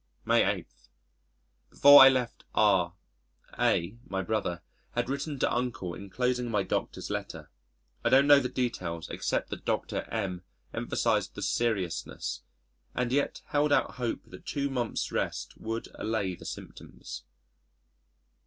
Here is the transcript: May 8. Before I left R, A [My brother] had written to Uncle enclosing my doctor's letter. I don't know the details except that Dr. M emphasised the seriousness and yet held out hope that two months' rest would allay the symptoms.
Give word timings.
May 0.25 0.43
8. 0.43 0.67
Before 1.69 2.01
I 2.01 2.09
left 2.09 2.43
R, 2.55 2.95
A 3.59 3.97
[My 4.09 4.23
brother] 4.23 4.63
had 4.93 5.09
written 5.09 5.37
to 5.37 5.53
Uncle 5.55 5.93
enclosing 5.93 6.49
my 6.49 6.63
doctor's 6.63 7.11
letter. 7.11 7.51
I 8.03 8.09
don't 8.09 8.25
know 8.25 8.39
the 8.39 8.49
details 8.49 9.11
except 9.11 9.51
that 9.51 9.63
Dr. 9.63 10.01
M 10.11 10.41
emphasised 10.73 11.35
the 11.35 11.43
seriousness 11.43 12.41
and 12.95 13.11
yet 13.11 13.43
held 13.49 13.71
out 13.71 13.97
hope 13.97 14.21
that 14.25 14.47
two 14.47 14.71
months' 14.71 15.11
rest 15.11 15.55
would 15.59 15.87
allay 15.93 16.33
the 16.33 16.45
symptoms. 16.45 17.23